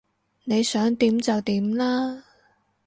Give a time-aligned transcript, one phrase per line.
[0.45, 2.23] 你想點就點啦